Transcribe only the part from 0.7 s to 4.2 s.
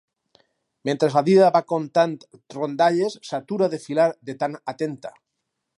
Mentres la dida va contant rondalles, s'atura de filar